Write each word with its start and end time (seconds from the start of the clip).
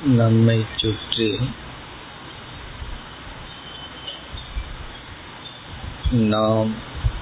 நம்மை 0.00 0.66
சுற்றி 0.76 1.26
நாம் 6.12 6.70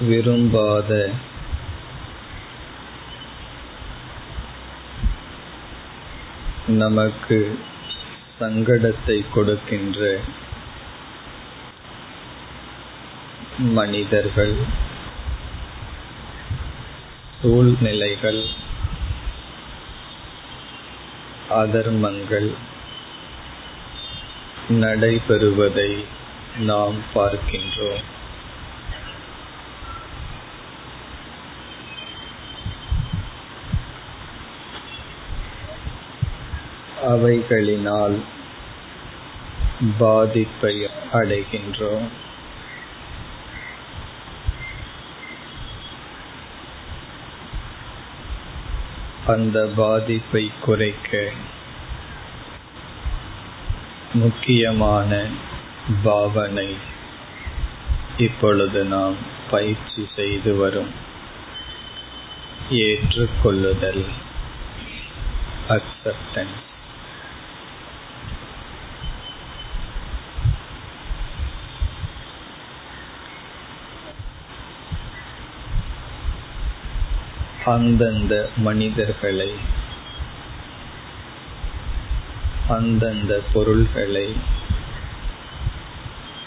விரும்பாத 0.00 0.90
நமக்கு 6.66 7.38
சங்கடத்தை 8.40 9.18
கொடுக்கின்ற 9.30 10.20
மனிதர்கள் 13.58 14.56
சூழ்நிலைகள் 17.42 18.42
அதர்மங்கள் 21.50 22.54
நடைபெறுவதை 24.68 26.04
நாம் 26.58 26.94
பார்க்கின்றோம். 27.14 28.02
அவைகளினால் 37.08 38.20
பாதிப்பை 39.98 40.90
அடைகின்றோம். 41.12 42.08
அந்த 49.32 49.58
பாதிப்பை 49.76 50.44
குறைக்க 50.64 51.20
முக்கியமான 54.14 55.20
பாவனை 56.04 56.68
இப்பொழுது 58.18 58.80
நாம் 58.84 59.16
பயிற்சி 59.50 60.02
செய்து 60.16 60.52
வரும். 60.56 60.90
ஏற்றுக்கொள்ளுதல் 62.80 64.04
அக்செப்டன்ஸ் 65.68 66.69
அந்தந்த 77.64 78.48
மனிதர்களை 78.56 79.54
அந்தந்த 82.68 83.42
பொருள்களை 83.52 84.36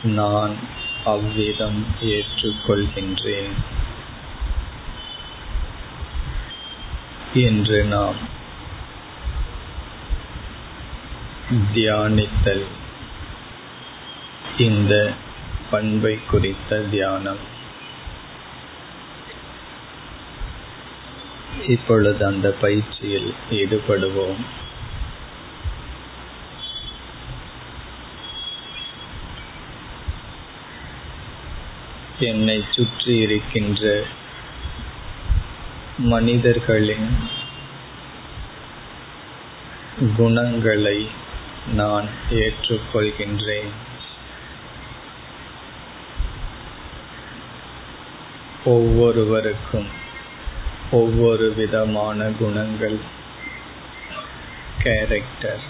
நான் 0.03 0.55
அவ்விதம் 1.05 1.85
ஏற்றுக்கொள்கின்றேன் 2.01 3.53
என்று 7.33 7.83
நாம் 7.83 8.15
தியானித்தல். 11.73 12.65
இந்த 14.57 15.13
பண்பை 15.71 16.19
குறித்த 16.25 16.79
தியானம். 16.79 17.52
இப்பொழுது 21.67 22.25
அந்த 22.25 22.51
பயிற்சியில் 22.51 23.33
ஈடுபடுவோம். 23.51 24.45
என்னை 32.19 32.65
சுற்றி 32.69 33.17
இருக்கின்ற 33.17 34.03
மனிதர்களின் 35.97 37.17
குணங்களை 40.15 41.09
நான் 41.73 42.07
ஏற்றுக்கொள்கின்றேன். 42.29 43.71
ஒவ்வொருவருக்கும் 48.63 50.01
ஒவ்வொரு 50.93 51.53
விதமான 51.53 52.31
குணங்கள். 52.39 52.97
கேரக்டர் 54.83 55.63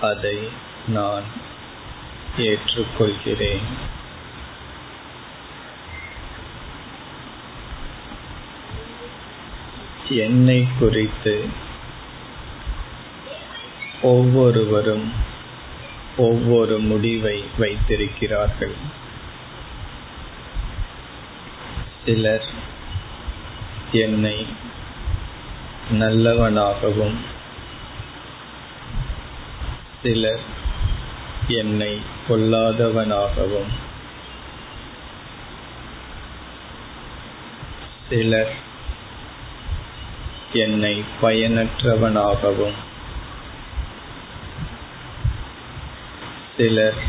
அதை 0.00 0.38
நான் 0.88 1.26
ஏற்றுக்கொள்கிறேன். 2.36 3.66
என்னை 10.08 10.68
குறித்து 10.78 11.34
ஒவ்வொருவரும் 14.02 15.12
ஒவ்வொரு 16.16 16.78
முடிவை 16.78 17.44
வைத்திருக்கிறார்கள். 17.58 18.76
சிலர் 22.04 22.57
என்னை 23.92 24.46
நல்லவனாகவும் 25.92 27.18
சிலர் 30.02 30.42
என்னை 31.48 32.00
பொல்லாதவனாகவும் 32.28 33.70
சிலர் 38.08 38.52
என்னை 40.52 41.04
பயனற்றவனாகவும் 41.20 42.76
சிலர் 46.56 47.00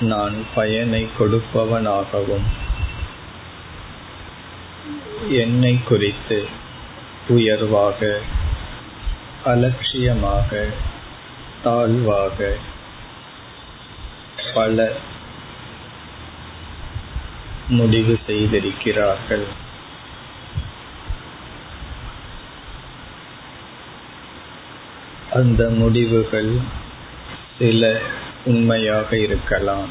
நான் 0.00 0.44
பயனை 0.54 1.08
கொடுப்பவனாகவும் 1.18 2.46
என்னை 5.28 5.82
குறித்து 5.84 6.46
உயர்வாக 7.28 8.20
அலட்சியமாக 9.44 10.70
தாழ்வாக 11.62 12.56
பல 14.54 14.92
முடிவு 17.68 18.18
செய்திருக்கிறார்கள். 18.26 19.46
அந்த 25.32 25.70
முடிவுகள் 25.70 26.58
சில 27.58 28.00
உண்மையாக 28.44 29.18
இருக்கலாம். 29.18 29.88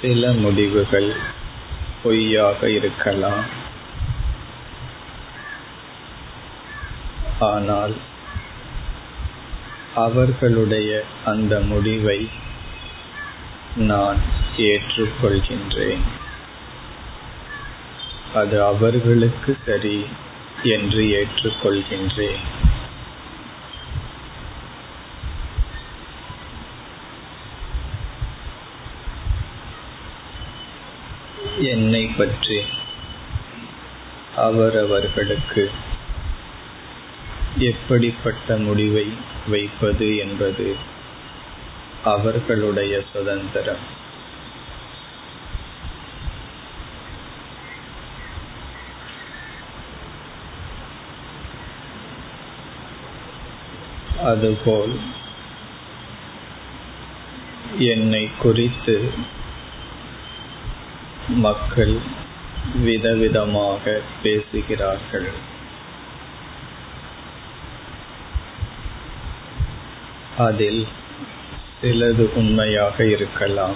சில 0.00 0.32
முடிவுகள் 0.32 1.40
பொய்யாக 2.02 2.70
இருக்கலாம். 2.70 3.44
ஆனால் 7.40 7.94
அவர்களுடைய 9.94 11.04
அந்த 11.24 11.60
முடிவை 11.60 12.30
நான் 13.76 14.20
ஏற்றுக்கொள்கின்றேன். 14.56 16.04
அது 18.34 18.64
அவர்களுக்கு 18.64 19.58
சரி 19.66 20.06
என்று 20.62 21.02
ஏற்றுக்கொள்கின்றேன். 21.20 22.42
என்னை 31.62 32.06
பற்றி 32.06 32.60
அவரவர்களுக்கு 34.36 35.70
எப்படிப்பட்ட 37.58 38.56
முடிவை 38.56 39.12
வைப்பது 39.48 40.16
என்பது 40.16 40.76
அவர்களுடைய 42.04 43.02
சுதந்திரம். 43.12 44.00
அதுபோல் 54.24 55.00
என்னை 57.78 58.30
குறித்து 58.38 59.12
மக்கள் 61.32 61.98
விதவிதமாக 62.84 64.00
பேசுகிறார்கள். 64.22 65.28
அதில் 70.38 70.86
சிலது 71.82 72.32
உண்மையாக 72.34 73.04
இருக்கலாம். 73.04 73.74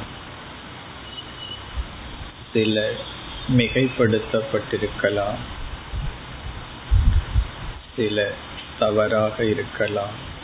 சில 2.52 2.90
மிகைப்படுத்தப்பட்டிருக்கலாம். 3.56 5.36
சில 7.96 8.30
தவறாக 8.78 9.44
இருக்கலாம். 9.44 10.34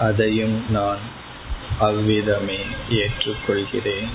அதையும் 0.00 0.70
நான் 0.70 0.98
அவ்விதமே 1.78 2.58
ஏற்றுக்கொள்கிறேன். 2.90 4.10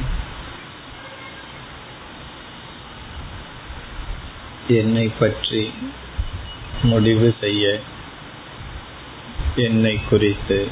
என்னை 4.75 5.11
பற்றி 5.19 5.73
முடிவு 6.83 7.35
செய்ய 7.39 7.79
என்னை 9.55 9.99
குறித்து 10.09 10.67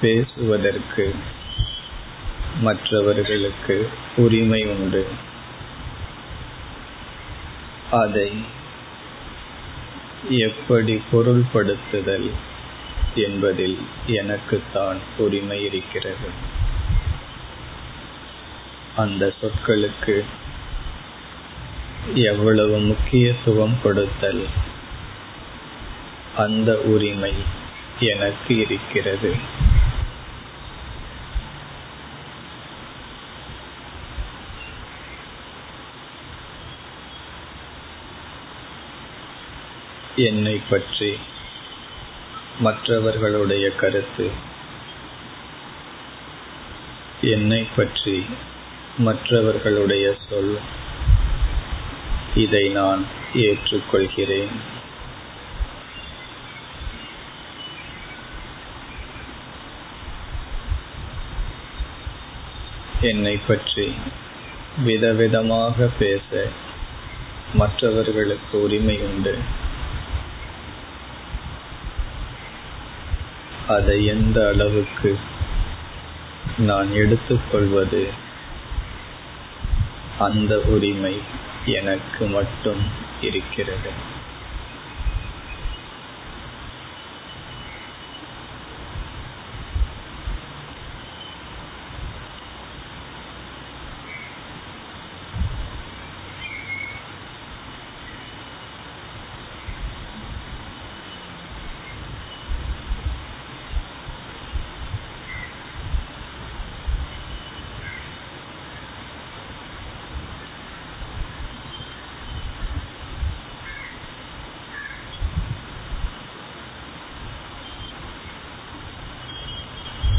பேசுவதற்கு 0.00 1.14
மற்றவர்களுக்கு 2.60 3.88
உரிமை 4.16 4.66
உண்டு. 4.66 5.06
அதை 7.90 8.30
எப்படி 10.28 11.02
பொருள்படுத்துதல் 11.12 12.30
என்பதில் 13.14 13.78
எனக்குத்தான் 14.06 14.98
உரிமை 15.18 15.64
இருக்கிறது. 15.64 16.28
அந்த 18.96 19.32
சொற்களுக்கு 19.40 20.24
எவ்வளவு 22.14 22.78
முக்கியத்துவம் 22.78 23.78
கொடுத்தல் 23.82 24.46
அந்த 26.36 26.80
உரிமை 26.80 27.32
எனக்கு 28.00 28.56
இருக்கிறது. 28.56 29.34
என்னை 40.16 40.60
பற்றி 40.70 41.18
மற்றவர்களுடைய 42.58 43.70
கருத்து? 43.70 44.30
என்னை 47.20 47.66
பற்றி 47.76 48.26
மற்றவர்களுடைய 48.98 50.14
சொல்? 50.28 50.58
இதை 52.34 52.68
நான் 52.68 53.06
ஏற்றுக்கொள்கிறேன். 53.34 54.48
என்னை 63.00 63.40
பற்றி 63.46 63.94
விதவிதமாக 64.84 65.90
பேச 65.98 66.50
மற்றவர்களுக்கு 67.54 68.62
உரிமை 68.62 69.00
உண்டு 69.00 69.38
அதை 73.68 74.06
எந்த 74.06 74.48
அளவுக்கு 74.48 75.18
நான் 76.58 76.92
எடுத்துக்கொள்வது? 76.92 78.10
அந்த 80.18 80.60
உரிமை 80.60 81.22
எனக்கு 81.64 82.26
மட்டும் 82.26 82.82
இருக்கிறது. 83.20 83.90